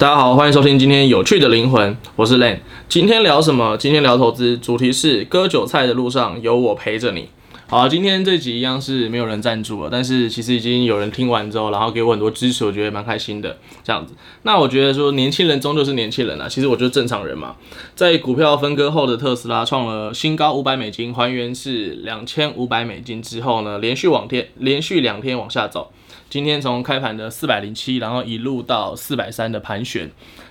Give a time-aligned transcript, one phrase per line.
[0.00, 2.60] 大家好，欢迎收听今天有趣的灵魂，我是 Len。
[2.88, 3.76] 今天聊什么？
[3.76, 7.28] 今天聊投资，主题是割韭菜的路上有我陪着你。
[7.66, 13.58] 好，今天这集一样是没有人赞助了，但是其实已经有人听完之后，然后给我很多支持，我觉得蛮开心的。
[13.84, 17.56] 这样子，那我觉得说年轻人终究是年轻人啊，其实我就是正常人嘛。
[17.94, 25.92] 在股票分割后的特斯拉创了新高五百美金，还原是两千五百美金之后呢，连续往天连续两天往下走。
[26.30, 30.08] 今天从开盘的四百零七，然后一路到四百三的盘旋，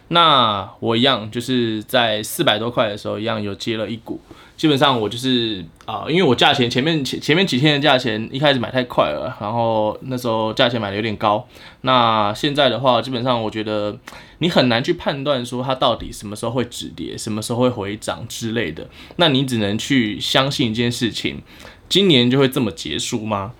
[0.09, 4.19] 那我一样就是在四百多块的时候，一样有接了一股。
[4.57, 11.47] 基本上我就是啊、因为我价钱前面前前面几天的价钱一开始买太快了，然后那时候价钱买的有点高。
[11.83, 13.97] 那现在的话，基本上我觉得
[14.39, 18.85] 你很难去判断说它到底什么时候会止跌，什么时候会回涨之类的。
[19.15, 21.41] 那你只能去相信一件事情，
[21.87, 23.53] 今年就会这么结束吗？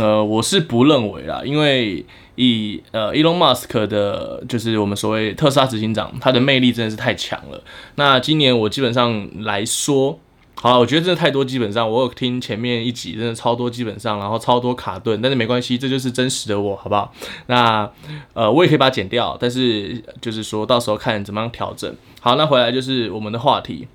[0.00, 7.62] 呃，我是不认为啦，因为以呃，Elon Musk 的，就是我们所谓特斯拉执行长，他的魅力真的是太强了。
[7.96, 10.18] 那今年我基本上来说，
[10.54, 17.12] 好，我觉得真的太多，基本上我有听前面一集，真的超多，基本上然后超多卡顿，但是没关系，这就是真实的我，好不好？
[17.48, 17.90] 那
[18.32, 21.94] 呃，我也可以把它剪掉，但是就是说到时候看怎么样调整。
[22.20, 23.88] 好，那回来就是我们的话题。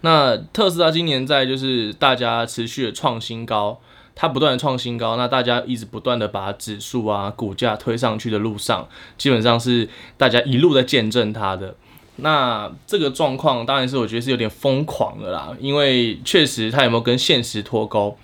[0.00, 3.78] 那特斯拉今年在就是大家持续的创新高。
[4.18, 9.86] 它不断的创新高，那大家一直不断的把指数啊、股价推上去的路上，基本上是
[10.16, 11.76] 大家一路在见证它的。
[12.16, 18.16] 那这个状况当然是我觉得是有点疯狂的啦，因为确实它有没有跟现实脱钩？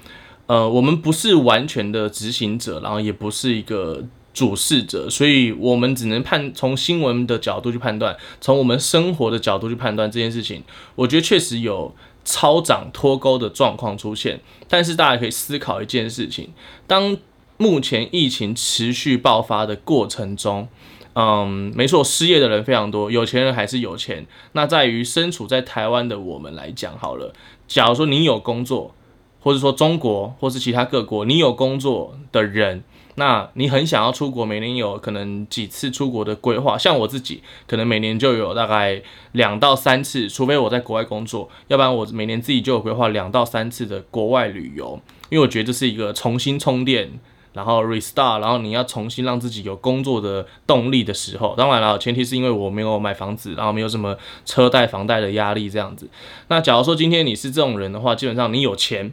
[0.46, 10.62] 呃，我们不是完全的执行者，然后也不是一个主事者，所以我们只能判从新闻的角度去判断，从我们生活的角度去判断这件事情。
[10.94, 11.94] 我觉得确实有。
[12.25, 16.51] 超涨脱钩的状况出现，但是大家可以思考一件事情：
[16.87, 17.17] 当
[17.56, 20.69] 目前疫情持续爆发的过程中，
[21.15, 24.27] 嗯，没错，失业的人非常多，有钱人还是有钱。
[24.53, 27.33] 那在于身处在台湾的我们来讲，好了，
[27.67, 28.95] 假如说你有工作，
[29.41, 32.84] 或者说中国或是其他各国，你有工作的人。
[33.17, 36.78] 那你很想要出国，每年有可能几次出国的规划？
[36.78, 39.03] 像我自己，可能每年就有大概
[39.33, 45.00] 两到三次，除非我在国外工作，要不然我每年自己就有规划两到三次的国外旅游。
[45.28, 47.11] 因为我觉得这是一个重新充电，
[47.53, 51.55] 然后 restart，然后你要重新让自己有工作的动力的时候。
[51.56, 56.09] 当然了，前提是因为我没有买房子，然后没有什么车贷、房贷的压力这样子。
[56.49, 59.12] 那假如说今天你是这种人的话，基本上你有钱，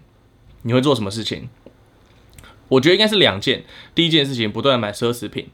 [0.64, 1.50] 你会做什么事情？
[2.70, 3.64] 我觉得应该是两件，
[3.94, 5.48] 第一件事情不断买奢侈品，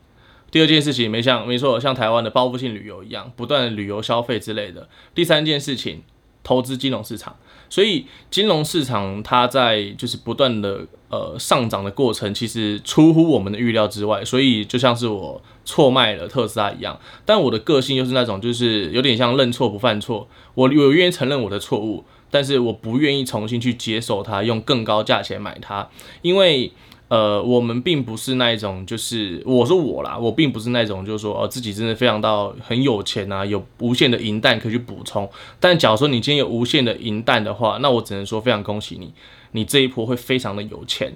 [0.51, 4.87] 第二件事情没像没错，像台湾的报复性旅游一样，不断的旅游消费之类的。
[5.13, 6.03] 第三件事情，
[6.43, 7.35] 投资金融市场。
[7.67, 14.23] 所以金融市场它在就是不断的呃上涨的过程，其实出乎我们的预料之外。
[14.23, 25.89] 所以就像是我错卖了特斯拉一样，但我的个性又是那种就是有点像认错不犯错，我我愿意承认我的错误，但是我不愿意重新去接受它，用更高价钱买它，
[26.21, 26.71] 因为。
[27.15, 35.29] 呃，我们并不是那一种，就是我说我啦，我并不是那种，就是说，哦，自己真的非常到很有钱啊，有无限的银弹可以去补充。
[35.57, 39.13] 但假如说你今天有无限的银弹的话，那我只能说非常恭喜你，
[39.53, 41.15] 你这一波会非常的有钱，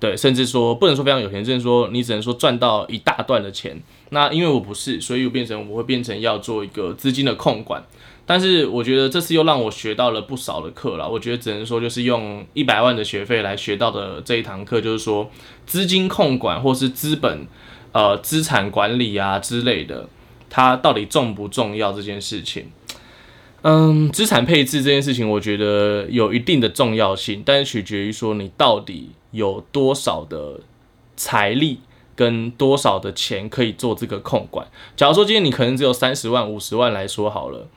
[0.00, 3.80] 对，甚至说不能说非常有钱，甚至说你只能说赚到一大段的钱。
[4.10, 7.84] 那因为我不是，所以我变成我会变成要做一个资金的控管。
[8.28, 11.08] 但是我觉得这次又让我学到了不少的课了。
[11.08, 15.30] 我觉得只能说就是用一百万的学费来学到的这一堂课，就是说
[15.64, 17.46] 资金控管或是资本、
[17.92, 20.08] 呃资产管理啊之类的，
[20.50, 22.72] 它到底重不重要这件事情。
[23.62, 30.60] 嗯，资产配置这件事情，我觉得有一定的重要性，但是取决于说你到底有多少的
[31.16, 31.78] 财力
[32.16, 34.66] 跟多少的钱可以做这个控管。
[34.96, 37.68] 假如说今天你可能只有三十万、五十万来说好了。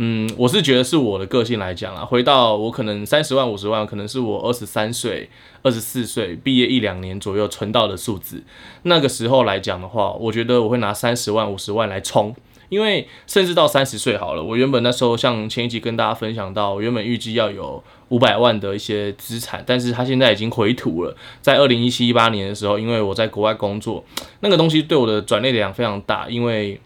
[0.00, 5.28] 嗯，我是觉得是我的个性来讲啦，回到我可能三十万、五十万，可能是我二十三岁、
[5.62, 8.44] 二十四岁毕业一两年左右存到的数字。
[8.84, 12.32] 那个时候来讲的话，我觉得我会拿三十万、五十万来冲，
[12.68, 21.16] 因为甚至到三十岁好了，我原本那时候像前一集跟大家分享到，我原本预计要有五百万的一些资产，但是他现在已经回吐了。
[21.42, 24.04] 在二零一七、一八年的时候，因为我在国外工作，
[24.42, 26.80] 那个东西对我的转捩点非常大，因为。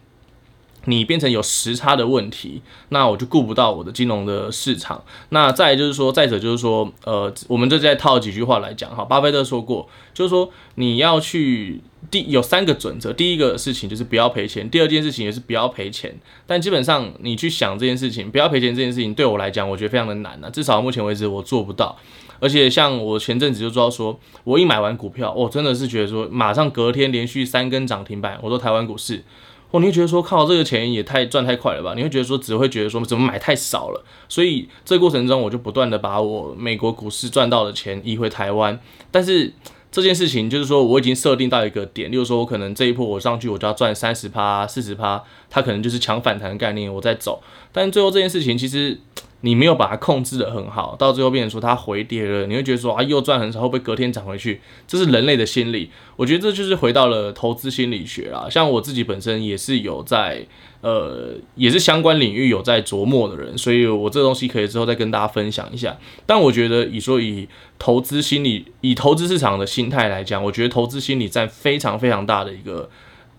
[0.85, 5.03] 你变成有时差的问题，那我就顾不到我的金融的市场。
[5.29, 9.05] 那再就是说，再者就是说，呃，我们这再套几句话来讲哈。
[9.05, 11.79] 巴菲特说过，就是说你要去
[12.11, 16.13] 第有三个准则，第一个事情就是不要赔钱，第二件事情也是不要赔钱。
[16.45, 20.49] 但基本上你去想这件事情，不要赔钱这件事情，对我来讲，我觉得非常的难呐、啊。
[20.49, 21.97] 至少目前为止我做不到。
[22.41, 29.23] 而且像我前阵子就知道说，我一买完股票，我真的是觉得说，马上隔天连续三根涨停板，我说台湾股市。
[29.73, 31.93] 哦你会觉得说靠这个钱也太赚太快了吧？
[31.95, 34.05] 你会觉得说只会觉得说怎么买太少了？
[34.29, 38.79] 所以这个过程中我就不断的把我美国股市赚到的钱移回台湾，
[39.11, 39.51] 但是。
[39.95, 47.43] 这件事情就是说，我已经设定到一个点，例如说，我可能这一波我上去，我就要赚三十趴、四十趴，它可能就是抢反弹的概念，我在走。
[47.71, 48.99] 但最后这件事情，其实
[49.43, 54.59] 你没有把它控制得很好，到最后变成说它回跌了，你会觉得说啊，又赚很少，会不会隔天涨回去？
[54.87, 55.89] 这是人类的心理。
[56.15, 58.47] 我觉得这就是回到了投资心理学啦。
[58.49, 60.45] 像我自己本身也是有在。
[60.83, 65.97] 呃，也是相关领域有在琢磨的人，所以我这东西可以之后再跟大家分享一下。
[66.25, 67.47] 但我觉得，以说以
[67.79, 72.89] 投资心理、以投资市场的心态来讲，我觉得投资心理占非常非常大的一个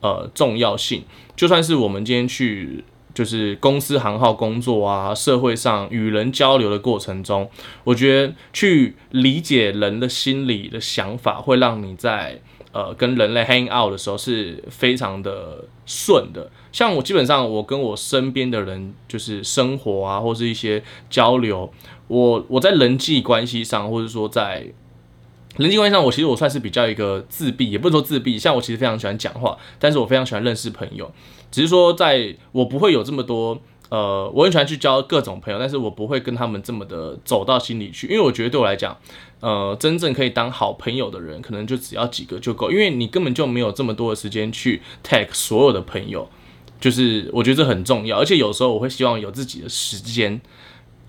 [0.00, 1.02] 呃重要性。
[1.36, 2.82] 就算是我们今天去
[3.14, 7.48] 就是公司行号工作啊，社会上与人交流的过程中，
[7.84, 12.42] 我觉得去理解人的心理的想法，会让你在。
[12.74, 16.50] 呃，跟人类 hang out 的时候是非常的顺的。
[16.72, 21.72] 像我基本上，我跟我身边的人就是生活啊，或是一些交流，
[22.08, 24.66] 我我在人际关系上，或者说在
[25.56, 28.36] 人际关系上，我其实我算是比较一个自闭，也不是说自闭。
[28.36, 31.08] 像我其实非常喜欢讲话，但是我非常喜欢认识朋友，
[31.54, 33.60] 只是说在我不会有这么多。
[33.90, 38.96] 呃，我很喜欢去交各种朋友，但是我不会跟他们这么的走到心里去，因为我觉得对我来讲，
[39.38, 46.28] 呃，真正可以当好朋友的人，可能就只要几个就够，因为你根本就没有这么多的时间去 tag 所有的朋友，
[46.80, 50.40] 就是我觉得这很重要，而且有时候我会希望有自己的时间。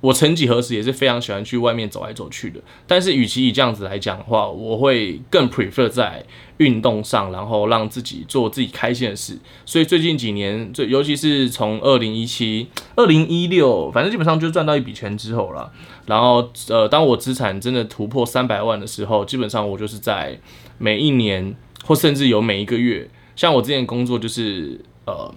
[0.02, 6.24] 我曾几何时也是非常喜欢去外面走来走去的，但是与其以这样子来讲的话，我会更 prefer 在
[6.58, 9.38] 运动上，然后让自己做自己开心的事。
[9.66, 15.72] 所以最近几年，最尤其是从二零一七、二零一六，反正基本上就赚到一笔钱之后了。
[16.06, 20.40] 然后呃，当我资产真的突破三百万的时候，基本上我就是在
[20.78, 25.34] 每一年或甚至有每一个月，像我之前工作就是呃。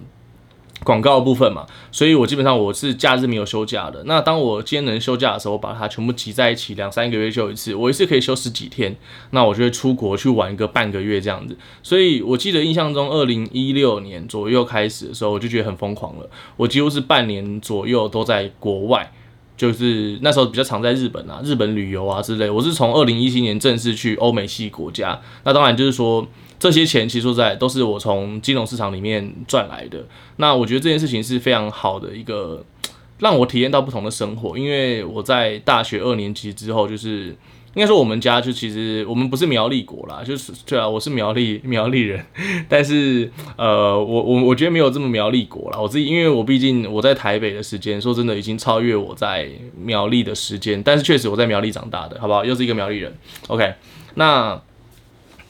[0.89, 4.01] 广告部分嘛，所以我基本上我是假日没有休假的。
[4.07, 8.95] 那当我今天能休假的时候，我把它全部集在一起，两三个月休一次，我一次可以休十几天。
[9.29, 11.55] 那我就会出国去玩一个半个月这样子。
[11.83, 16.27] 所以我记得印象中，二零一六年左右开始的时候，我就觉得很疯狂了。
[16.57, 19.11] 我几乎是半年左右都在国外，
[19.59, 22.49] 就是那时候比较常在日本啊，日本旅游啊之类。
[22.49, 25.21] 我是从二零一七年正式去欧美系国家。
[25.43, 26.27] 那当然就是说。
[26.59, 30.05] 这些钱其实说在都是我从金融市场里面赚来的。
[30.35, 32.61] 那我觉得这件事情是非常好的一个，
[33.19, 34.57] 让我体验到不同的生活。
[34.57, 37.33] 因为我在大学二年级之后，就是
[37.75, 42.25] 应该说我们家就其实我们不是苗栗国啦，就是对啊，我是苗栗苗栗人，
[42.67, 45.79] 但是呃，我我我觉得没有这么苗栗国啦。
[45.79, 52.43] 我自己因为我毕竟我在台北的时间，说真的已经超越我在苗栗的时间，但是确实我在苗栗长大的，好不好？
[52.43, 53.15] 又是一个苗栗人。
[53.47, 53.73] OK，
[54.15, 54.61] 那。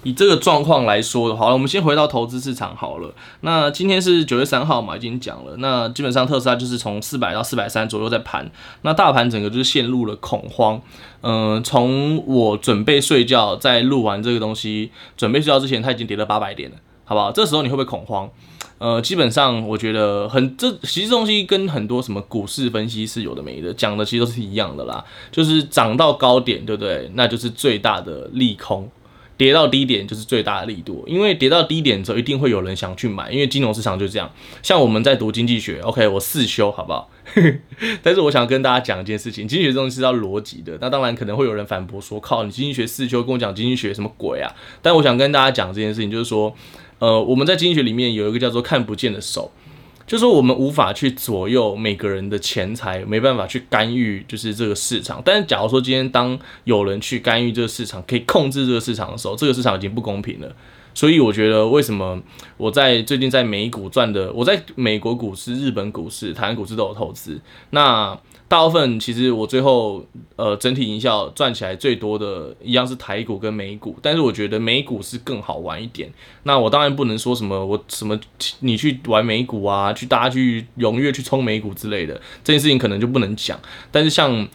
[0.03, 3.13] 以这个状况来说的话，我们先回到投资市场好了。
[3.41, 5.55] 那今天是九月三号嘛，已经讲了。
[5.57, 8.49] 那基本上特斯拉就是从四百到四百三左右在盘。
[8.83, 10.81] 那大盘整个就是陷入了恐慌。
[11.21, 17.29] 嗯、从我准备睡觉，在录完这个东西准备睡觉之前，它已经跌了八百点了，好不好？
[17.33, 18.29] 这时候你会不会恐慌？
[18.77, 25.03] 呃，基本上我觉得很这其实东西跟很多什么股市分析是有的没的，讲的其实都是一样的啦。
[25.29, 27.11] 就是涨到高点，对不对？
[27.15, 28.89] 那就是最大的利空。
[29.39, 34.29] 跌到低点就是最大的力度，因为跌到低点之后，一定会有人想去买，因为金融市场就这样。
[34.61, 37.09] 像我们在读经济学，OK，我四修好不好？
[38.03, 40.77] 但是我想跟大家讲一件事情，经济学这东西是要逻辑的。
[40.81, 44.53] 那当然可能会有人反驳说，靠，你经济学四修跟我讲经济学什么鬼啊？
[44.81, 46.53] 但我想跟大家讲这件事情，就是说，
[46.99, 49.49] 呃，我们在经济学里面有一个叫做看不见的手。
[50.09, 55.21] 就是说，我们无法去左右每个人的钱财，没办法去干预，就是这个市场。
[55.23, 60.51] 但是，假如说今天当有人去干预这个市场，可以控制这个市场的时候，这个市场已经不公平了。
[60.95, 62.19] 所以，我觉得为什么
[62.57, 67.39] 我在最近在美股赚的，我在美国股市、日本股市、台湾股市都有投资。
[67.69, 68.17] 那
[68.49, 70.03] 大部分其实我最后
[70.35, 76.11] 呃整体营销赚起来最多的一样是台股跟美股，但是我觉得美股是更好玩一点。
[76.43, 78.19] 那我当然不能说什么我什么
[78.61, 83.59] 你去玩美股啊，去大家去踊跃去冲美股之类的这件事情可能就不能讲。
[83.91, 84.47] 但是像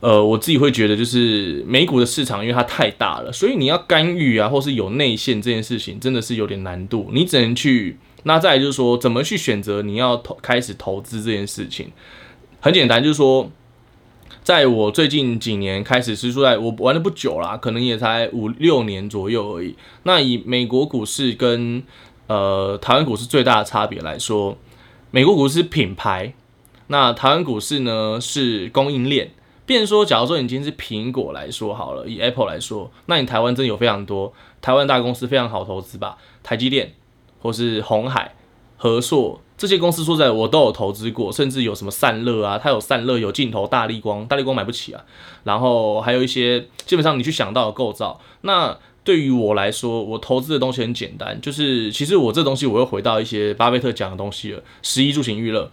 [0.00, 7.08] 呃我自己会觉得就是美股的市场因为它太大了，所以你要干预啊或是有内线这件事情真的是有点难度。
[7.10, 11.90] 你只能去那再就是说怎么去选择你要投开始投资这件事情。
[12.62, 13.50] 很简单，就是说，
[14.44, 19.74] 在我最近几年开始是说，在我玩的不久啦，可能也才五六年左右而已。
[20.02, 21.82] 那以美国股市跟
[22.26, 24.58] 呃台湾股市最大的差别来说，
[25.10, 26.34] 美国股市品牌，
[26.88, 29.30] 那台湾股市呢是供应链。
[29.64, 36.92] 变说，假如说你今天是苹果来说好了，以 Apple 来说，那你台湾真的有非常多台湾大公司非常好投资吧，台积电
[37.40, 38.34] 或是鸿海。
[38.82, 45.04] 和硕这些公司，说在我都有投资过，甚至有什么散热啊，它有散热有镜头，大立光，大立光买不起啊。
[45.44, 55.70] 然后还有一些基本上你去想到的构造，那对于我来说，我投资的东西很简单，就是其实我这东西我又回到一些巴菲特讲的东西了，十一住行娱乐。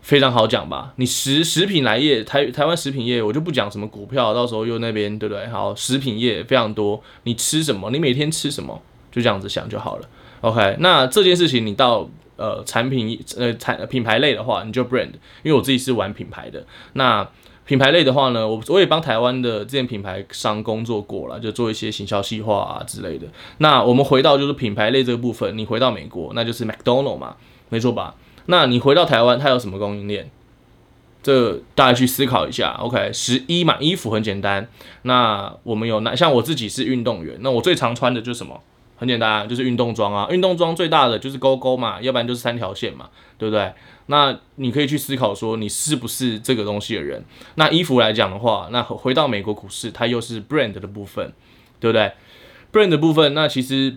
[0.00, 0.94] 非常好讲吧？
[0.96, 5.48] 你食食品来业，台台湾食品业，我就不讲什么股票，到时候又那边对不对？
[5.48, 7.90] 好，食品业非常多，你吃什么？
[7.90, 8.80] 你每天吃什么？
[9.10, 10.08] 就这样子想就好了。
[10.42, 12.08] OK，那这件事情你到
[12.40, 15.12] 呃产品呃产品牌类的话，你就 brand，
[15.44, 16.64] 因为我自己是玩品牌的。
[16.94, 17.28] 那
[17.66, 23.28] 品牌类的话呢，我我也帮台湾的这件品牌商工作过了，就做一些行销细化啊之类的。
[23.58, 27.36] 那我们回到就是品牌类这个部分，你回到美国，那就是 McDonald 嘛，
[27.68, 28.16] 没错吧？
[28.46, 30.28] 那你回到台湾，它有什么供应链？
[31.22, 32.72] 这大家去思考一下。
[32.80, 34.66] OK，十一嘛，衣服很简单。
[35.02, 38.60] 那我们有那像我自己是运动员，那我最常穿的就是什么？
[39.00, 40.28] 很简单，就是运动装啊。
[40.30, 43.72] 运动装最大的就是勾勾嘛，要不然就是三条线嘛，对不对？
[44.06, 47.24] 那你可以去思考说，你是不是这个东西的人？
[47.56, 51.32] 那衣服来讲的话，那回到美国股市，它又是 brand 的部分，
[51.80, 52.12] 对不对
[52.72, 53.96] ？brand 的部分，那其实。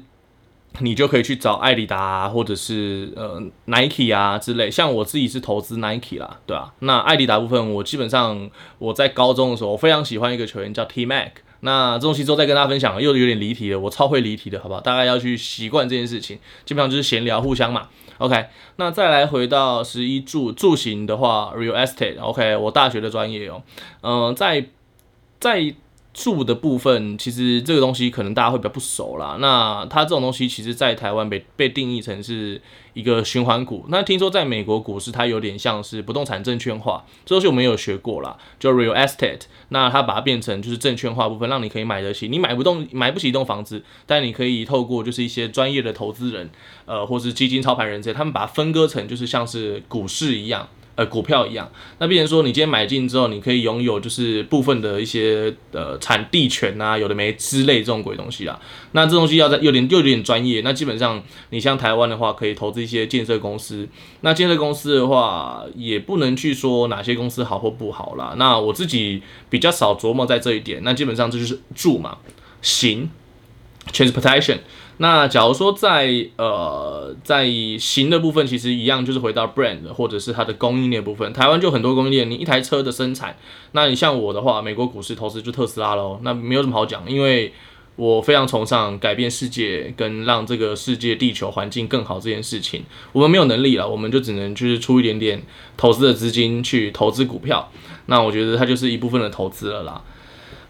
[0.79, 4.71] 你就可以去找艾迪达啊，或者是呃 Nike 啊之类。
[4.71, 6.73] 像我自己是投资 Nike 啦，对啊。
[6.79, 11.29] 那艾迪达部分，我基本上我在高中的时候，我非常喜欢一个球员叫 T Mac。
[11.63, 13.79] 那这东西之后再跟大家分享，又有点离题了。
[13.79, 14.79] 我超会离题的，好不好？
[14.79, 17.89] 大概要去习惯这件事情，基本上就是闲聊互相嘛。
[18.19, 22.21] OK，那再来回到十一住住行的话，Real Estate。
[22.21, 23.63] OK，我大学的专业哦，
[24.01, 24.67] 嗯、在
[25.39, 25.73] 在。
[26.13, 29.37] 住的部分，其实这个东西可能大家会比较不熟啦。
[29.39, 32.61] 那它这种东西，其实在台湾被被定义成是
[32.93, 33.85] 一个循环股。
[33.89, 39.41] 那听说在美国股市，它有点像是不动产证券化，这东西我们有学过啦，就 real estate。
[39.69, 42.27] 那它把它变成就是证券化部分，让你可以买得起。
[42.27, 46.47] 你买不动，买不起一栋房子，但你可以透过就是一些专业的投资人，
[46.85, 50.69] 呃，或是基金操盘人这些，他们把它分割成就是像是股市一样。
[50.95, 58.59] 呃，股票一样，那变成说你今天买进之后，你可以拥有就是部分的一些呃产地权啊，有的没之类这种鬼东西啦。
[58.91, 60.61] 那这东西要在有点又有点专业。
[60.61, 63.89] 那基本上你像台湾的话，可以投资一些建设公司。
[64.21, 68.35] 那建设公司的话，也不能去说哪些公司好或不好啦。
[68.37, 70.81] 那我自己比较少琢磨在这一点。
[70.83, 72.19] 那基本上这就是住嘛，
[72.61, 73.09] 行
[73.91, 74.59] ，transportation。
[74.97, 81.33] 那假如说在呃在行的部分，其实一样，就是回到 brand 或者是它的供应链部分。
[81.33, 83.35] 台湾就很多供应链，你一台车的生产，
[83.71, 86.19] 那你像我的话，美国股市投资就特斯拉喽。
[86.21, 87.51] 那没有什么好讲，因为
[87.95, 92.83] 我非常崇尚改变世界跟让这个世界地球环境更好这件事情。
[93.11, 95.41] 我们没有能力了，我们就只能就是出一点点
[95.75, 97.71] 投资的资金去投资股票。
[98.05, 100.01] 那我觉得它就是一部分的投资了啦。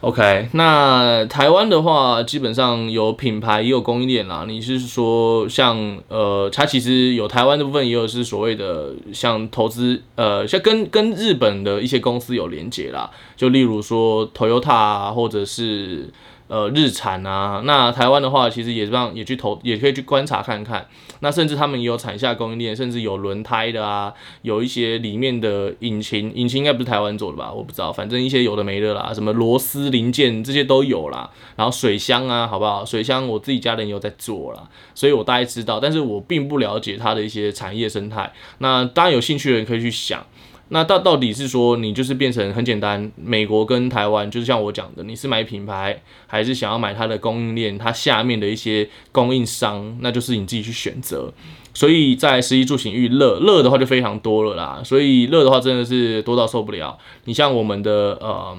[0.03, 4.43] OK，那台湾的话，基本上有品牌也有供应链啦。
[4.45, 13.09] 你是说像呃，它其实有台湾的部分，也有是所谓的像投资呃，像跟跟日本的一些公司有连接啦。
[13.37, 16.09] 就例如说 Toyota 啊，或者是。
[16.47, 20.85] 呃，日产啊，那台湾的话，其实也让也去投，也可以去观察看看。
[21.21, 27.51] 那甚至他们也有产下供应链，甚至有轮胎的啊，有一些里面的引擎，引擎应该不是台湾做的吧？
[27.51, 31.29] 我不知道，反正一些有的没的啦，什么螺丝零件这些都有啦。
[31.55, 32.83] 然后水箱啊，好不好？
[32.85, 38.31] 水箱我自己家人也有在做啦，所以我大概知道，但是我并不了解它的一些产业生态。
[38.57, 40.23] 那当然有兴趣的人可以去想。
[40.69, 51.31] 那到到底是说你就是变成很简单，美国跟台湾就是像我讲的，你是买品牌还是想要买它的供应链，它下面的一些供应商，那就是你自己去选择。
[51.75, 56.97] 所以在十一住行娱乐乐的话就非常多了啦，所以乐的话真的是多到受不了。
[57.25, 58.57] 你像我们的呃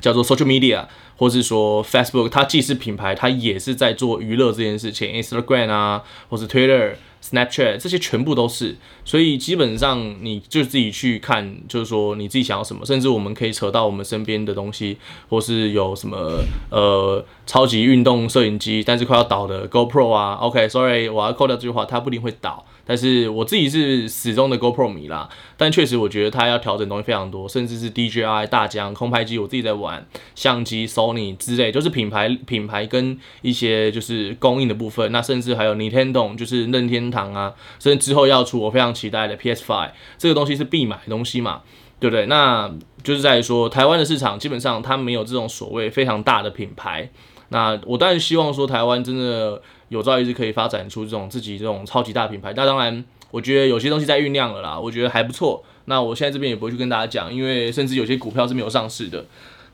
[0.00, 0.86] 叫做 social media，
[1.18, 6.94] 或是说 Facebook，它既是品牌，它也是在做娱乐这件事情，Instagram 啊，或是 Twitter。
[7.20, 14.96] Snapchat 这些全部都是，所以基本上你就自己去看，就是说你自己想要什么，甚至我们可以扯到我们身边的东西，
[15.28, 16.38] 或是有什么
[16.70, 20.34] 呃超级运动摄影机，但是快要倒的 GoPro 啊。
[20.34, 22.64] OK，Sorry，我要扣掉这句话，它不一定会倒。
[22.88, 25.28] 但是我自己是始终的 GoPro 迷啦，
[25.58, 41.60] 但确实我觉得它要调整东西非常多，甚至是 DJI 大疆空拍机，我自己在玩相机 Sony 之类，就是品牌品牌跟一些就是供应的部分，那甚至还有 Nintendo 就是任天堂啊，甚至之后要出我非常期待的 PS5，这个东西是必买东西嘛，
[42.00, 42.24] 对不对？
[42.24, 47.10] 那就是在于说台湾的市场基本上它没有这种所谓非常大的品牌，
[47.50, 49.60] 那我当然希望说台湾真的。
[49.88, 55.64] 有朝一日可以发展出这种自己这种超级大品牌，那当然，我觉得有些东西在酝酿了啦，我觉得还不错。
[55.86, 59.24] 那我现在这边也不会去跟大家讲，因为甚至有些股票是没有上市的。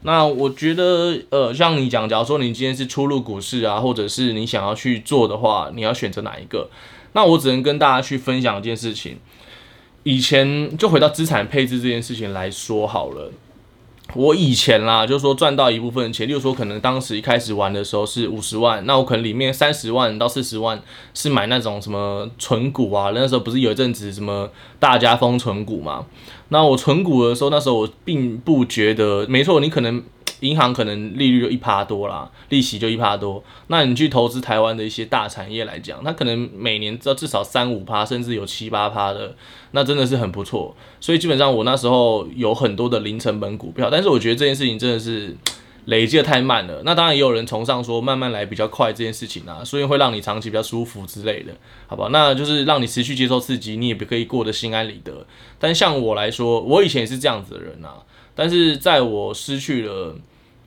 [0.03, 6.69] 那我觉得，呃，像你讲，假如说你今天是初入股市啊，或者是你想要去做的话，你要选择哪一个？
[7.15, 9.19] 那我只能跟大家去分享一件事情。
[10.03, 13.33] 以前就回到资产配置这件事情来说好了。
[14.13, 20.81] 我以前啦，就是说赚到一部分钱，例如说可能当时一开始玩的时候是五十万，那我可能里面三十万到四十万
[21.15, 26.05] 是买那种什么存股啊，那时候不是有一阵子什么大家疯存股嘛？
[26.51, 30.03] 那我存股的时候，那时候我并不觉得，没错，你可能。
[30.45, 33.43] 银行可能利率就一趴多啦，利息就一趴多。
[33.69, 39.35] 那你去投资台湾的一些大产业来讲，它可能每年至至少三五趴，甚至有七八趴的，
[39.71, 40.77] 那真的是很不错。
[41.01, 45.35] 所以基本上我那时候有很多的零成本股票，但是我觉得这件事情真的是
[45.87, 46.83] 累积的太慢了。
[46.85, 51.53] 那当然也有人崇尚说慢慢来比较快这件事情啊，所以会让你长期比较舒服之类的，
[51.87, 52.11] 好不好？
[52.11, 55.27] 那就是让你持续接受刺激，你也不可以过得心安理得。
[55.59, 58.03] 但像我来说，我以前也是这样子的人啊，
[58.35, 60.15] 但是在我失去了。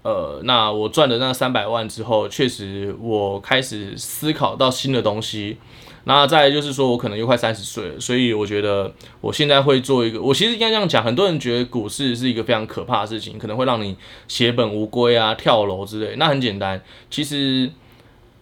[0.08, 5.58] 呃，那我赚的那三百万之后，确实我开始思考到新的东西。
[6.06, 10.22] 那再就是说，我可能又快三十岁了，所以我觉得我现在会做一个。
[10.22, 13.98] 我其实应该这样讲，很多人觉得股市是一个非常可怕的事情，可能会让你
[14.30, 16.16] 血本无归啊、跳楼之类。
[16.16, 17.70] 那很简单，其实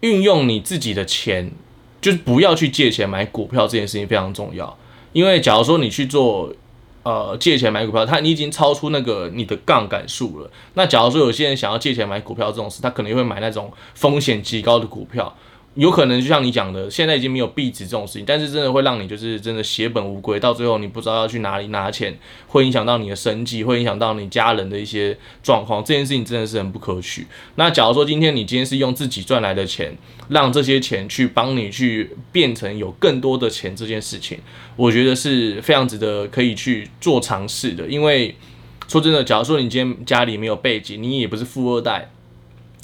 [0.02, 1.50] 运用你自己的钱，
[2.00, 4.78] 就是不要去借钱买股票这件事情非常重要。
[5.12, 6.54] 因为假如说你去做。
[7.06, 10.50] 呃，借钱买股票，他你已经超出那个你的杠杆数了。
[10.74, 15.32] 那假如说有些人想要借钱买股票这种事，他可能会买那种风险极高的股票。
[15.76, 25.84] 有可能就像你讲的，现在已经没有币值这种事情，但是真的会让你就是真的血本无归，到最后你不知道要去哪里拿钱，会影响到你的生计，会影响到你家人的一些状况。
[25.84, 27.26] 这件事情真的是很不可取。
[27.56, 29.94] 那假如说今天你今天是用自己赚来的钱，
[30.30, 34.38] 让这些钱去帮你去变成有更多的钱，这件事情，
[34.76, 37.86] 我觉得是非常值得可以去做尝试的。
[37.86, 38.34] 因为
[38.88, 42.10] 说真的，假如说你今天家里没有背景，你也不是富二代。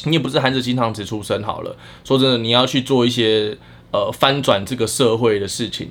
[0.04, 3.56] 你也不是含着金汤匙出生好了，说真的，你要去做一些
[3.92, 5.90] 呃翻转这个社会的事情，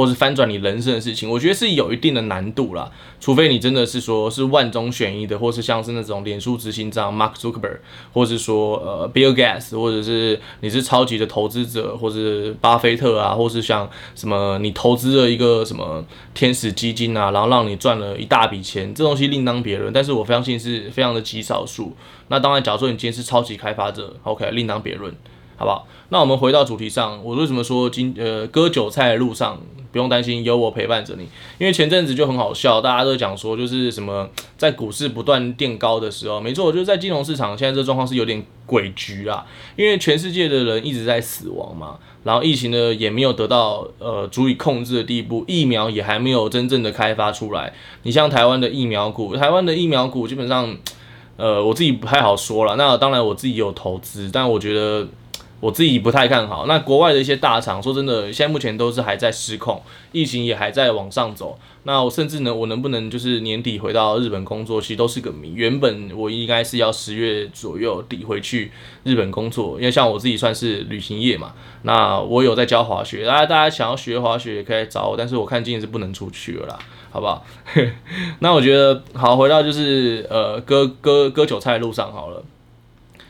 [0.00, 2.90] 或是翻转你人生的事情，我觉得是有一定的难度啦。
[3.20, 19.92] 除非你真的是说是万中选一的，或是像是那种脸书执行长 Mark Zuckerberg，或是说呃 Bill Gates，或者是你是超级的投资者，或是巴菲特啊，或是像什么你投资了一个什么天使基金啊，然后让你赚了一大笔钱，这东西另当别论。
[19.92, 21.94] 但是我相信是非常的极少数。
[22.28, 25.12] 那当然，假如说你今天是超级开发者，OK，另当别论，
[25.60, 25.86] 好不好？
[26.08, 29.60] 那我们回到主题上，我为什么说今呃割韭菜的路上
[29.92, 31.28] 不用担心，有我陪伴着你？
[31.58, 39.44] 因为前阵子就很好笑，大家都讲说就是什么在股市不断垫高的时候，没错，就是在金融市场现在这状况是有点诡谲啦，
[39.76, 47.74] 因为全世界的人一直在死亡嘛，然后疫情呢也没有得到呃足以控制的地步，疫苗也还没有真正的开发出来。
[48.04, 50.74] 你像台湾的疫苗股，台湾的疫苗股基本上。
[51.36, 52.76] 呃，我自己不太好说了。
[52.76, 55.08] 那当然，我自己有投资，但我觉得
[55.60, 56.66] 我自己不太看好。
[56.66, 61.58] 那国外的一些大厂，说真的，现在目前都是还在失控，疫情也还在往上走。
[61.84, 65.52] 那我甚至呢，我能不能就是年底回到日本工作，其实都是个谜。
[65.54, 68.70] 原本我应该是要十月左右底回去
[69.04, 71.52] 日本工作，因为像我自己算是旅行业嘛。
[71.82, 76.78] 那我有在教滑雪，大家大家想要学滑雪也可以找我，但是我看今年是不能出去了啦。
[77.12, 77.44] 好不好？
[78.38, 82.40] 那我觉得好，回到就是呃割割割韭菜的路上好了。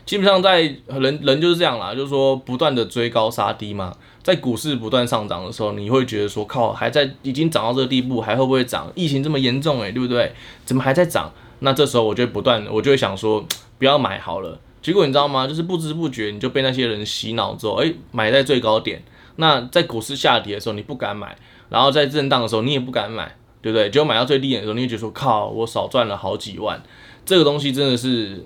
[0.04, 3.96] 基本上在人人就是这样啦，就是说不断的追高杀低嘛。
[4.22, 8.90] 在股市不断上涨的时候，你会觉得说靠，还在已经涨到这个地步，还会不会涨？
[8.94, 10.32] 疫情这么严重诶、对不对？
[10.64, 11.32] 怎么还在涨？
[11.60, 13.44] 那这时候我就不断，我就会想说
[13.78, 14.58] 不要买好了。
[14.82, 15.46] 结果你知道吗？
[15.46, 19.02] 就是不知不觉你就被那些人洗脑之后，诶、买在最高点。
[19.36, 21.36] 那在股市下跌的时候你不敢买，
[21.68, 23.36] 然后在震荡的时候你也不敢买。
[23.62, 23.90] 对不对？
[23.90, 26.82] 结果买到最低点的时候，你会觉得说靠，我少赚了好几万。
[27.26, 28.42] 这个东西真的是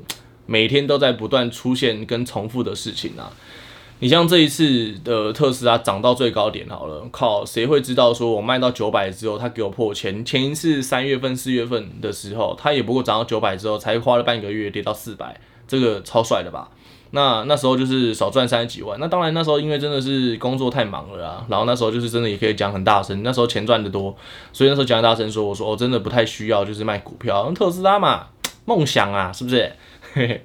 [0.46, 3.33] 每天都在不断出现跟重复的事情啊。
[4.00, 10.22] 你像这一次的特斯拉涨到最高点好了，靠，谁会知道说我卖到九百之后，它给我破千？
[10.24, 16.68] 前一次三月份、四月份的时候，它也不过涨到九百之后，才花了半个月跌到四百，这个超帅的吧？
[17.12, 24.14] 那那时候就是少赚三十几万，那当然那时候因为真的是工作太忙了啊，然后那时候就是真的也可以讲很大声，那时候钱赚得多，
[24.52, 28.26] 所以那时候讲很大声说，我说我真的不太需要就是卖股票，特斯拉嘛，
[28.64, 29.72] 梦想啊，是不是？
[30.14, 30.40] 嘿 嘿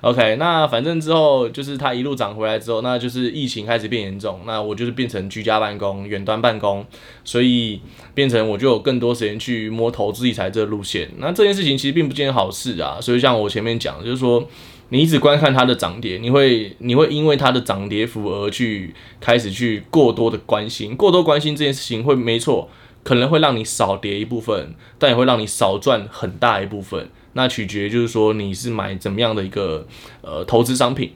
[0.00, 6.84] ，OK，那反正之后就是它一路涨回来之后，那就是疫情开始变严重，那我就是变成居家办公、远端办公，
[7.24, 7.80] 所以
[8.14, 14.46] 变成我就有更多时间去摸投资理财这个路线，那这件事情其实并不见好事啊，所以像我前面讲，就是说。
[14.88, 22.68] 你一直观看它的涨跌，你会你会因为它的涨跌幅而去开始去过多的关心，过多关心这件事情会没错，
[23.02, 27.08] 可能会让你少跌一部分，但也会让你少赚很大一部分。
[27.34, 29.86] 那取决就是说你是买怎么样的一个
[30.20, 31.12] 呃投资商品。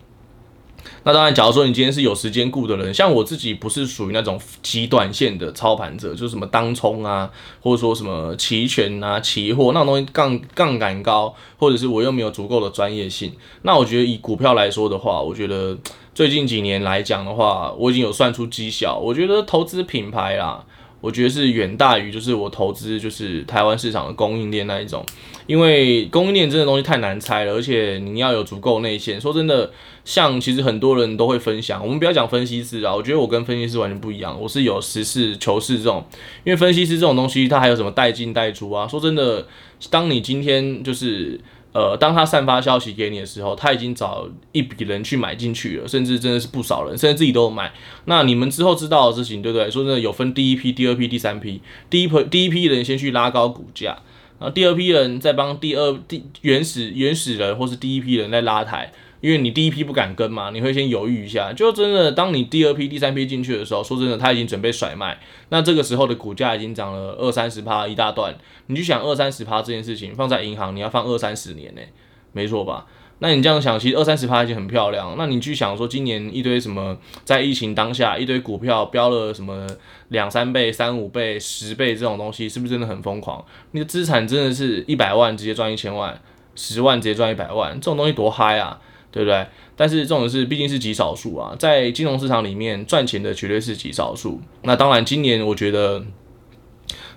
[1.03, 7.29] 那当然，假如说你今天是有时间顾的人，像我自己不是属于那种极短线的操盘者，就是什么当冲啊，
[7.61, 13.33] 或者说什么期权啊、期货那种东西杠杠杆高，或者是我又没有足够的专业性。
[13.63, 15.77] 那我觉得以股票来说的话，我觉得
[16.15, 18.97] 最近几年来讲的话，我已经有算出绩效。
[18.97, 20.65] 我觉得投资品牌啦。
[21.07, 25.07] 我觉得是远大于就是我投资就是台湾市场的供应链那一种，
[25.47, 29.21] 因为供应链真的东西太难猜了，而且你要有足够内线。
[29.21, 29.71] 说真的，
[30.05, 36.05] 像其实很多人都会分享，我们不要讲分析师啊，我觉得我跟分析师完全不一样，我是有实事求是这种，
[36.43, 38.89] 因为分析师这种东西它还有什么带进带出啊？
[38.89, 39.47] 说真的，
[39.89, 41.41] 当你今天就是。
[41.77, 47.71] 呃，当他散发消息给你的时候，他已经找一笔人去买进去了，甚至真的是不少人，甚至自己都有买。
[48.07, 49.71] 那你们之后知道的事情，对不对？
[49.71, 51.61] 说真的，有分第一批、第二批、第三批。
[51.91, 53.91] 第一批第一批人先去拉高股价，
[54.39, 58.91] 然后第二批人再帮第二第原始原始人或是第一批人在拉抬。
[59.21, 61.53] 因为你第一批不敢跟嘛，你会先犹豫一下。
[61.53, 65.19] 就真的，当你第二批、第三批进去的时候，说真的，他已经准备甩卖。
[65.49, 68.37] 那这个时候的股价已经涨了二三十趴一大段。
[68.67, 71.81] 你去想二三十趴这件事情，放在银行，你要放二三十年呢，
[72.33, 72.87] 没错吧？
[73.19, 75.15] 那你这样想，其实二三十趴已经很漂亮。
[75.17, 79.67] 那你去想说，今年一堆什么，在疫情当下，一堆股票飙了什么
[80.09, 83.43] 两三倍、三五倍、十倍这种东西，是不是真的很疯狂？
[83.71, 86.21] 你的资产真的是一百万直接赚一千万，
[86.55, 88.79] 十万直接赚一百万，这种东西多嗨啊！
[89.17, 89.47] 对不对？
[89.75, 94.43] 但是这种是毕竟是极少数啊，在金融市场里面赚钱的绝对是极少数。
[94.65, 96.05] 那当然，今年我觉得，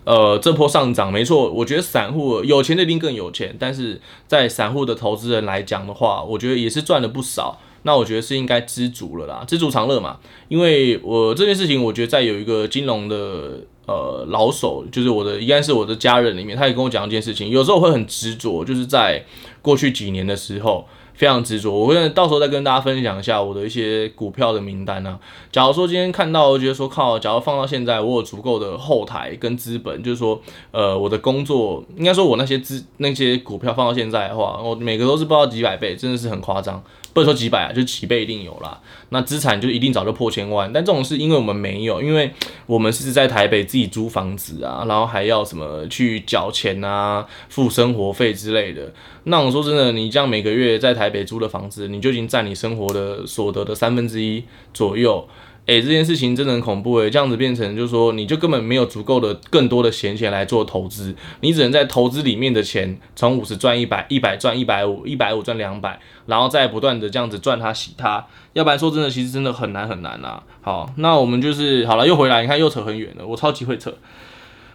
[0.05, 7.59] 呃，这波上涨没错，我觉得散户有钱的一定更有钱，但是在散户的投资人来讲的话，我觉得也是赚了不少。
[7.83, 10.19] 那我觉得是应该知足了啦，知足常乐嘛。
[10.47, 19.25] 因为我这件事情，我觉得在有一个金融的呃老手，就是我的应该是我的家人里面，他也跟我讲一件事情，有时候会很执着，就是在
[19.61, 20.87] 过去几年的时候。
[21.19, 25.19] 非常执着，我会到时候再跟大家分享一下我的一些股票的名单啊。
[25.51, 30.39] 假如说今天看到，我觉得说靠，假如放到现在，我有足够的后台跟资本，就是说，
[30.71, 36.81] 呃，我的工作应该说，我那些资那些股票放到现在的话，我每个都是不知道几百倍，真的是很夸张。
[37.13, 38.79] 不能说几百啊，就几倍一定有啦。
[39.09, 42.31] 那资产就一定早就破千万，但这种是因为我们没有，因为
[42.65, 48.93] 我们是在台北自己租房子啊，然后还要什么去缴钱啊、付生活费之类的。
[49.23, 54.43] 那我说真的，你这样每个月在台北租的房子，你就已经占你生活的所得的三分之一
[54.73, 55.27] 左右。
[55.69, 70.41] 诶、这件事情真的很恐怖诶，这样子变成就是说，你就根本没有足够的更多的闲钱来做投资，你只能在投资里面的钱从五十赚一百，一百赚一百五，一百五赚两百，然后再不断的这样子赚它洗它，要不然说真的，其实真的很难很难啊。
[70.61, 73.93] 好，那我们就是好了，又回来，你看又扯很远了，我超级会扯。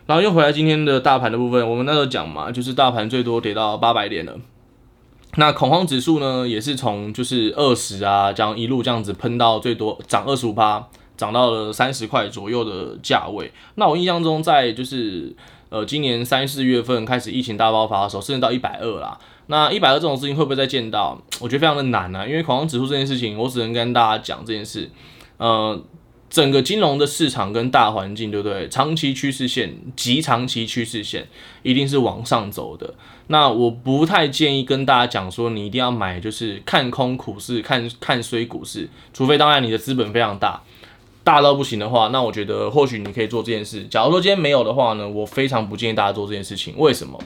[0.07, 4.37] 然后又回来今天的大盘的部分，我们那时候讲嘛，就是大盘最多跌到八百点了。
[5.37, 13.53] 那恐慌指数呢，也是从就是二十啊，这样一路这样子喷到最多涨二十五趴，涨到了三十块左右的价位。
[13.75, 15.35] 那我印象中，在就是
[15.71, 19.19] 呃今年三四月份开始疫情大爆发的时候，甚至到一百二啦。
[19.49, 21.21] 那一百二这种事情会不会再见到？
[21.41, 24.91] 我觉得非常的难啊，因为恐慌指数这件事情，我只能跟大家讲这件事，
[25.39, 25.83] 呃。
[26.35, 28.69] 整个金融的市场跟大环境，对不对？
[28.69, 31.29] 长期趋势线、极长期趋势线
[31.63, 32.93] 一定是往上走的。
[33.29, 40.61] 那我不太建议跟大家讲说，你一定要买，就是看空股市、看看衰股市，除非当然你的资本非常大，
[41.23, 43.85] 大到不行的话，那我觉得或许你可以做这件事。
[43.85, 46.75] 假如说今天没有的话呢，我非常不建议大家做这件事情。
[46.77, 47.17] 为什么？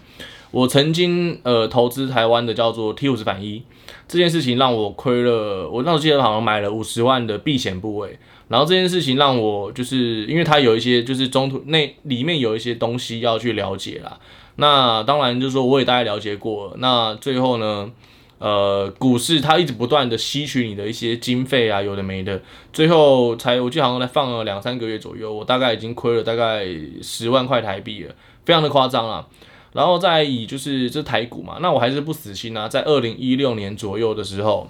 [0.50, 3.62] 我曾经呃投资台湾的叫做 T 五十反一
[4.08, 5.68] 这件事情，让我亏了。
[5.68, 8.18] 我那时候记得好像买了五十万的避险部位。
[8.48, 14.18] 然后这件事情让我就是，因为它有一些就是中途那里面有一些东西要去了解啦。
[14.56, 16.74] 那当然就是说我也大概了解过。
[16.78, 17.90] 那最后呢，
[18.38, 22.40] 呃，股市它一直不断的吸取你的一些经费啊，有的没的，
[22.72, 26.66] 最后才我记得好像才放了两三个月左右，我大概已经亏了大概
[27.02, 28.14] 十万块台币了，
[28.46, 29.26] 非常的夸张啊。
[29.72, 34.68] 然后再以就是这台股嘛，那我还是不死心啊，在二零一六年左右的时候。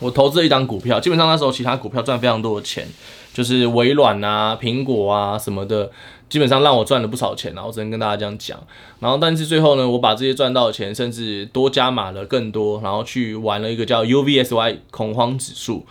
[0.00, 2.86] 我投资了一档股票，基本上那时候其他股票赚非常多的钱，
[3.34, 5.90] 就是微软啊、苹果啊什么的，
[6.28, 7.52] 基本上让我赚了不少钱。
[7.52, 8.56] 然后我只能跟大家这样讲。
[9.00, 15.84] 然后但是最后呢，我把这些赚到的钱，甚至多加码了更多，然后去玩了一个叫 UVSY 恐慌指数。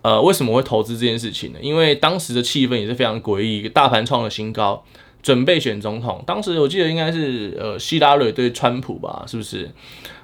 [0.00, 1.58] 呃，为什么会投资这件事情呢？
[1.60, 4.82] 因为当时的气氛也是非常诡异，大盘创了新高，
[5.22, 6.22] 准备选总统。
[6.26, 9.70] 当时我记得应该是呃希拉蕊对川普吧，是不是？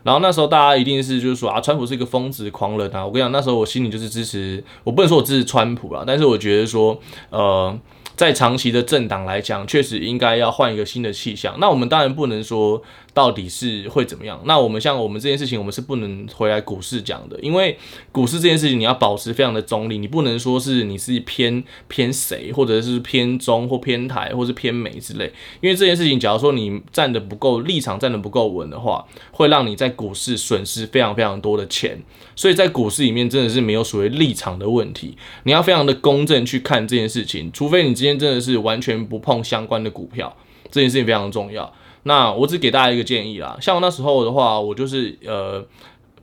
[0.02, 3.04] 然后那时候大家一定是就是说啊，川普是一个疯子狂人啊！
[3.04, 6.96] 我跟你讲，那时候我心里就是支持，我不能说我支持川普啦，但是我觉得说，
[7.30, 7.76] 呃，
[8.14, 11.56] 在长期的政党来讲，确实应该要换一个新的气象。
[11.58, 12.80] 那我们当然不能说
[13.16, 14.38] 到底是会怎么样。
[14.44, 17.78] 那我们像我们这件事情，我们是不能回来股市讲的，因为
[18.12, 25.32] 股市这件事情你要保持非常的中立，你不能说是你是偏偏谁，或者是偏中或偏台，或是偏美之类。
[25.62, 31.98] 因为这件事情，假如说你站得不够立场，站得不够稳的话，会让你在股市损失非常非常多的钱。
[32.34, 40.36] 所以在股市里面，真的是没有所谓立场的问题，你要非常的公正去看这件事情，除非你今天真的是完全不碰相关的股票，
[40.70, 41.72] 这件事情非常重要。
[42.08, 45.66] 那我只给大家一个建议啦，像我那时候的话，我就是呃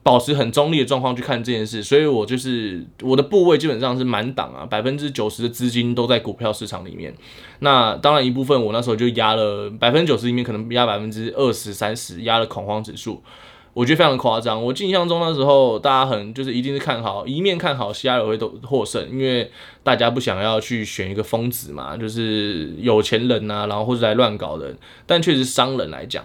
[0.02, 7.14] 保持很中立的状况去看这件事，所以我就是我的部位基本上是满档啊，百分之九十的资金都在股票市场里面。
[7.58, 13.22] 那当然一部分我那时候就压了百分之九十里面可能压百分之二十三十压了恐慌指数。
[13.74, 14.62] 我觉得非常夸张。
[14.62, 19.50] 我印象中那时候，大家很就是一定是看好，一面看好希拉里会都获胜，因为
[19.82, 24.78] 大家不想要去选一个疯子嘛，就是有钱人呐、然后或者来乱搞的人。
[25.06, 26.24] 但确实商人来讲，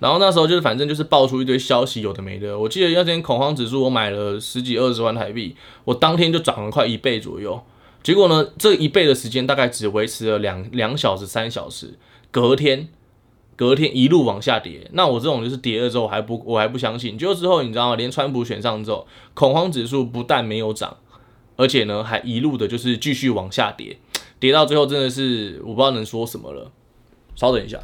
[0.00, 2.58] 然后那时候就是反正就是爆出一堆消息，有的没的。
[2.58, 7.62] 我记得那天恐慌指数，我买了十几二十万台币，我当天就涨了快一倍左右。
[8.02, 11.94] 结果呢，这一倍的时间大概只维持了两两小时、三小时，
[12.32, 12.88] 隔天。
[13.56, 17.96] 隔天一路往下跌，那我这种就是跌了之后还不我还不相信，结果之后你知道吗？
[17.96, 20.94] 连川普选上之后，恐慌指数不但没有涨，
[21.56, 23.96] 而且呢还一路的就是继续往下跌，
[24.38, 26.70] 跌到最后真的是我不知道能说什么了。
[27.34, 27.80] 稍等一下，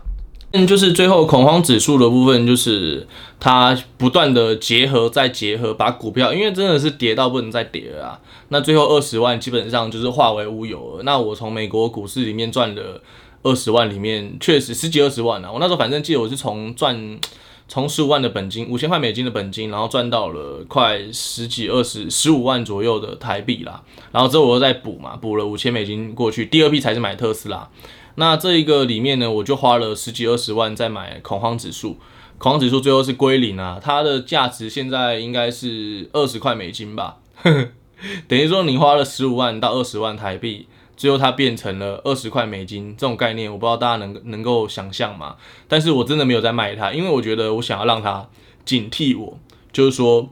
[0.53, 3.07] 嗯，就是最后恐慌指数的部分，就是
[3.41, 11.03] 它不断的结合再结合，把股票因为真的是跌到不能再跌了啊，那最后二十万基本上就是化为乌有了。
[11.05, 13.01] 那我从美国股市里面赚了。
[13.43, 15.51] 二十万里面确实十几二十万啊！
[15.53, 17.19] 我那时候反正记得我是从赚
[17.67, 23.83] 从十五万的本金，五千块美金的本金，然后赚到了快十几二十十五万左右的台币啦。
[24.13, 27.69] 然后之后我又再补嘛，补了五千美金过去，第二批才是买特斯拉。
[28.17, 31.97] 那这一个里面呢，我就花了十几二十万在买恐慌指数，
[32.39, 37.17] 恐慌指数最后是归零啊，它的价值现在应该是二十块美金吧，
[38.29, 40.67] 等于说你花了十五万到二十万台币。
[41.03, 45.35] 最后它变成了二十块美金这种概念，我不知道大家能能够想象吗？
[45.67, 48.29] 但是我真的没有在卖它，因为我觉得我想要让它
[48.65, 49.37] 警惕我，
[49.73, 50.31] 就是说，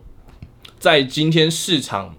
[0.78, 2.14] 在今天市场，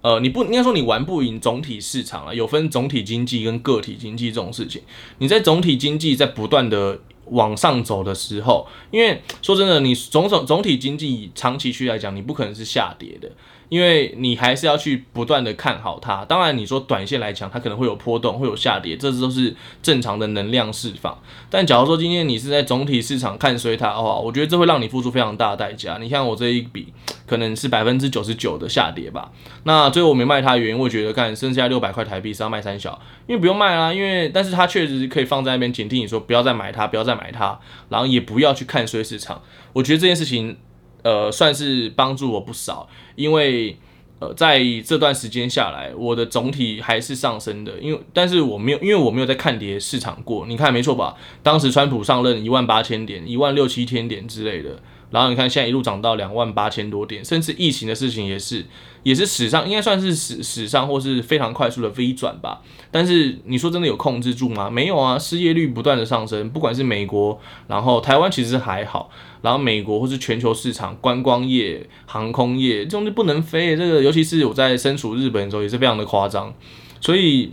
[0.00, 4.80] 呃，你不应该说你玩不赢总体市场啊，有分总体经济跟个体经济这种事情。
[5.18, 13.30] 你在总体经济在不断的往上走的时候，因为说真的，你总总总体经济长期区来讲，你不可能是下跌的。
[13.70, 21.16] 因为你还是要去不断的看好它，当然你说短线来讲，它可能会有波动，会有下跌，这都是正常的能量释放。
[21.48, 25.98] 但假如说今天你是在总体市场看衰它的话，我觉得这会让你付出非常大的代价。
[26.00, 26.92] 你像我这一笔
[27.26, 29.30] 可能是百分之九十九的下跌吧。
[29.62, 37.56] 那最后我没卖它原因，我觉得看剩下六百块台币是要卖三小，因为不用卖啦，因为但是它确实可以放在那边警惕你说不要再买它，不要再买它，
[37.88, 39.40] 然后也不要去看衰市场。
[39.72, 40.56] 我觉得这件事情。
[41.02, 43.76] 呃，算是帮助我不少，因为
[44.18, 51.16] 呃，在这段时间下来，我的总体还是上升的，因为但是我没有，因为我没有在看跌市场过，你看没错吧？
[51.42, 54.80] 当时川普上任一万八千点、一万六七千点之类的。
[55.10, 58.64] 然后你看，现在一路涨到两万八千多点，甚至疫情的事情也是，
[59.02, 62.62] 也是史上应该算是史史上或是非常快速的 V 转吧。
[62.92, 64.70] 但是你说真的有控制住吗？
[64.70, 69.10] 没有啊，失业率不断的上升，不管是美国，然后台湾其实还好，
[69.42, 76.54] 然后美国或是全球市场，观光业、航空业这种就不能飞，这个尤其是我在身处日本的时候也是非常的夸张，
[77.00, 77.52] 所以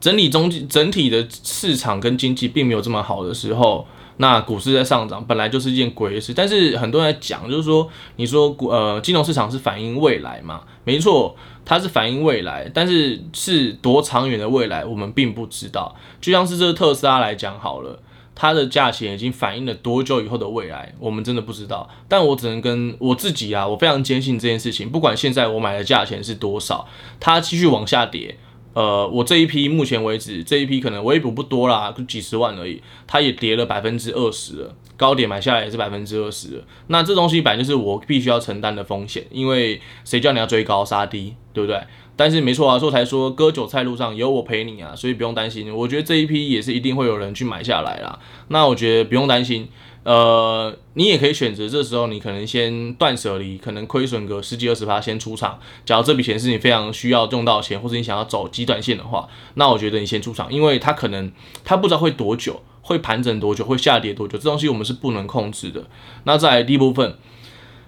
[0.00, 3.86] 整体中整体的市场跟经济并没有这么好的时候。
[4.18, 10.62] 那股市在上涨本来就是一件鬼事，但是很多人在讲，就是说，你说股呃金融市场是反映未来嘛？
[10.84, 15.94] 没错，它是反映未来，但是是多长远的未来，我们并不知道。
[16.20, 18.00] 就像是这个特斯拉来讲好了，
[18.34, 21.88] 它的价钱已经反映了多久以后的未来，我们真的不知道。
[22.08, 26.88] 但我只能跟我自己啊，我非常坚信这件事情，不管现在我买的价钱是多少，
[27.20, 28.38] 它继续往下跌。
[28.76, 36.62] 呃，我这一批目前为止，这一批可能我也补不多啦，就几十万而已，它也跌了百分之二十了，高点买下来也是百分之二十。
[36.88, 41.80] 那这东西本来就是我必须要承担的风险，因为谁叫你要追高杀低，对不对？
[42.16, 45.74] 但是没错啊，所以才说割韭菜路上有我陪你啊，所以不用担心。
[45.74, 48.18] 我觉得这一批也是一定会有人去买下来啦。
[48.48, 49.66] 那我觉得不用担心。
[50.06, 55.58] 呃，你也可以选择，这时候你可能先断舍离，可能亏损个十几二十趴先出场。
[55.84, 61.32] 假如这笔钱是你非常需要用到钱，或者你想要走极短线的话，那我觉得你先出场，因为它可能
[61.64, 65.82] 它不知道会多久，会盘整多久，会下跌多久，这东西我们是不能控制的。
[66.22, 67.16] 那在第一部分，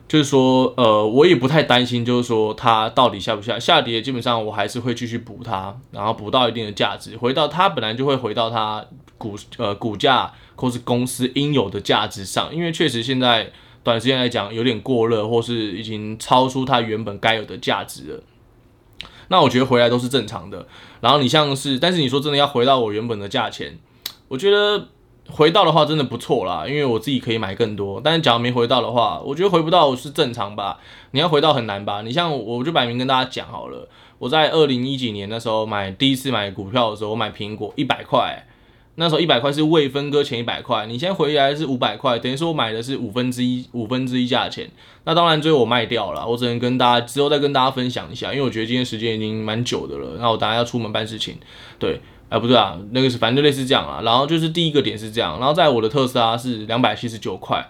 [0.08, 8.84] 就是说，呃，我也不太担心，就是说它到底下不下，下跌基本上我还是会继续补它，然后补到一定的价值，回到它本来就会回到它
[9.18, 13.52] 股呃股价或是公司应有的价值上，因为确实现在
[13.82, 18.22] 短时间来讲有点过热，或是已经超出它原本该有的价值了。
[19.28, 20.66] 那我觉得回来都是正常的。
[21.00, 23.78] 然后你像是，但是你说真的要回到我原本的价钱，
[24.28, 24.88] 我觉得。
[25.30, 28.00] 回到的话真的不错啦，因为我自己可以买更多。
[28.02, 30.78] 但是假如没回到的话，我觉得回不到是正常吧。
[31.10, 32.00] 你要回到很难吧？
[32.00, 33.86] 你像我，就摆明跟大家讲好了。
[34.18, 38.48] 我在二零一几年的时候买第一次买股票的时候，我买苹果一百块，
[38.98, 40.84] 那时候一百块是未分割前一百块。
[40.86, 44.68] 你现在回来是五百块，等于说我买的是五分之一五分之一价钱。
[45.04, 50.16] 那当然最后我卖掉了，我只能跟大家之后再跟大家分享一下，因为我觉得今天时间已经蛮久的了。
[50.18, 51.36] 那我等下要出门办事情，
[51.78, 52.00] 对。
[52.30, 54.02] 哎、不对啊，那个是反正就类似这样啊。
[54.04, 57.66] 然后就是第一个点是这样，然后在我的特斯拉是两百七十九块，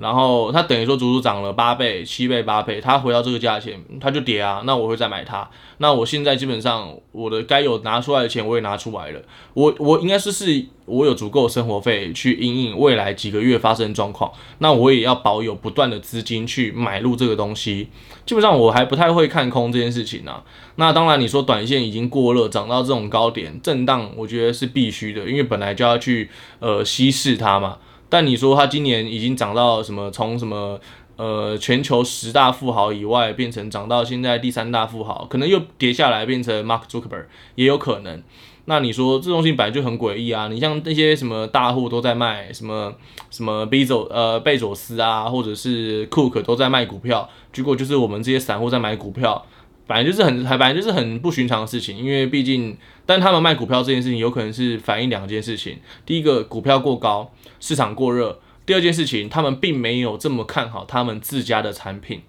[0.00, 4.62] 然后它等于说足足涨了八倍、七倍、八倍，它回到这个价钱，它就跌啊。
[4.64, 5.48] 那我会再买它。
[5.78, 9.20] 那我现在基本上我的该有拿出来的钱我也拿出来了，
[9.54, 14.30] 我我应该是是我有足够生活费去因应未来几个月发生状况。
[14.58, 17.88] 那我也要保有不断的资金去买入这个东西。
[18.26, 20.44] 基本上我还不太会看空这件事情啊。
[20.76, 27.78] 那当然，你说短线已经过热，涨到这种高点，震荡，我觉得是必须的，因为本来就要去呃稀释它嘛。
[28.10, 30.78] 但你说它今年已经涨到什么，从什么
[31.16, 38.22] 呃全球十大富豪以外，变成涨到现在第三大富豪，可能又跌下来变成 Mark Zuckerberg 也有可能。
[38.66, 40.48] 那你说这东西本来就很诡异啊！
[40.48, 42.92] 你像那些什么大户都在卖什么
[43.30, 49.44] 什么贝佐呃贝佐斯啊，或者是 Cook 都在卖股票，结果就是我们这些散户在买股票。
[49.90, 62.20] 反正就是很，还反正就是很不寻常的事情，因为毕竟，但他们卖股票这件事情有可能是反映两件事情：第一个，股票过高，市场过热；第二件事情，他们并没有这么看好他们自家的产品。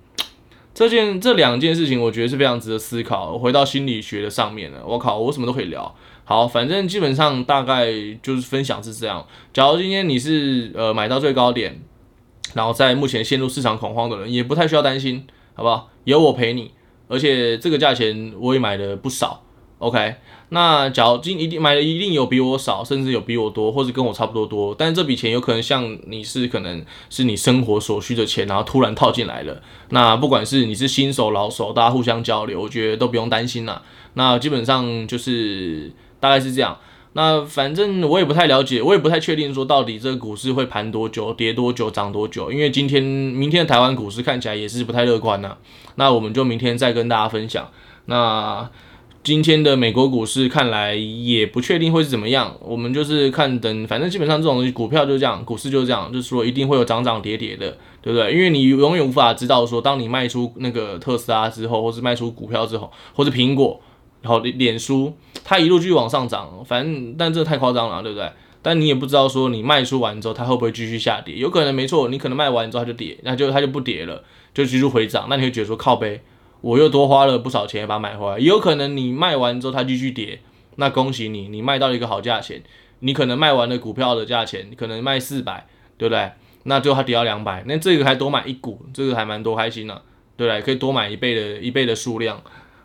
[0.74, 3.38] 这件这两件事情，我觉得是非常值得思考。
[3.38, 5.96] 回到心理学的上面了，我靠，我什么都可以聊。
[6.24, 7.92] 好，反正基本上大概
[8.24, 9.28] 就是分享是这样。
[9.54, 11.80] 假如今天你是呃买到最高点，
[12.56, 15.92] 然后在目前陷入市场恐慌的人，也不太需要担心，好不好？
[16.06, 16.72] 有我陪你。
[17.12, 19.44] 而且这个价钱我也买了不少
[19.80, 20.16] ，OK。
[20.54, 24.76] 那假如今一定买的一定有比我少，甚至有比我多，或者跟我差不多多。
[24.78, 29.62] 但是这笔钱有可能像你是可能是你生活所需的钱，然后突然套进来了。
[29.90, 33.82] 那不管是你是新手老手，大家互相交流，我觉得都不用担心啦。
[34.16, 36.78] 那基本上就是大概是这样。
[37.14, 42.50] 那反正我也不太了解，我也不太确定说到底这个股市会盘多久、跌多久、涨多久。
[42.52, 45.58] 因为今天、明天的台湾股市看起来也是不太乐观呐。
[45.96, 47.70] 那我们就明天再跟大家分享。
[48.06, 48.70] 那
[49.24, 58.32] 今天的美国股市看来也不确定会是怎么样，我们就是看等，反正基本上这种东西，股票就是这样，股市就是这样，就是说一定会有涨涨跌跌的，对不对？
[58.34, 63.82] 因为你永远无法知道说，当你卖出那个特斯拉之后，或是卖出股票之后，或是苹果。
[64.22, 68.30] 然后脸书，它一路继续往上涨，反正但这太夸张了，对不对？
[68.62, 71.36] 但你也不知道说你卖出完之后，它会不会继续下跌？
[71.36, 75.26] 有可能没错，你可能卖完之后它就跌，那就它就不跌了，就继续回涨。
[75.30, 76.22] 那你会觉得说靠北，
[76.62, 78.38] 我又多花了不少钱把它买回来。
[78.38, 80.42] 也有可能你卖完之后它继续跌，
[80.76, 82.62] 那恭喜你，你卖到了一个好价钱。
[83.00, 85.66] 你可能卖完了股票的价钱，你可能卖四百，
[85.98, 86.30] 对不对？
[86.66, 90.04] 那最后它跌到两百，那这个还多买一股，这个还蛮多开心的，
[90.38, 90.62] 对不对？
[90.62, 92.40] 可以多买一倍的一倍的数量。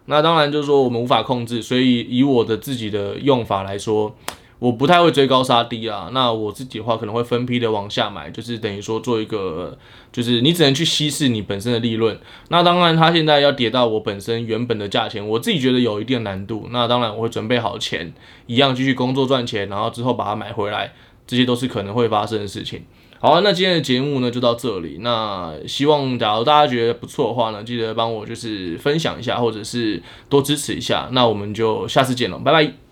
[0.06, 4.16] 那当然就是说我们无法控制，所以以我的自己的用法来说，
[4.58, 6.08] 我不太会追高杀低啊。
[6.12, 9.76] 那我自己的话可能会分批的往下买，就是等于说做一个，
[10.10, 12.18] 就是你只能去稀释你本身的利润。
[12.48, 16.68] 那当然它现在要跌到我本身原本的价钱，我自己觉得有一定难度。
[16.70, 18.14] 那当然我会准备好钱，
[18.46, 20.92] 一样继续工作赚钱，然后之后把它买回来，
[21.26, 22.84] 这些都是可能会发生的事情。
[23.26, 24.98] 好，那今天的节目呢就到这里。
[25.00, 31.08] 那希望假如大家觉得不错的话呢，记得帮我就是分享一下，或者是多支持一下。
[31.10, 32.85] 那我们就下次见了，拜拜。